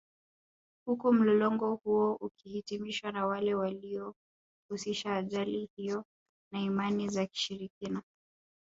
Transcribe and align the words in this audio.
Huku 0.85 1.13
mlolongo 1.13 1.75
huo 1.75 2.15
ukihitimishwa 2.21 3.11
na 3.11 3.25
wale 3.27 3.55
waliohusisha 3.55 5.15
ajali 5.15 5.69
hiyo 5.75 6.03
na 6.53 6.59
Imani 6.59 7.09
za 7.09 7.25
Kishirikina 7.25 8.01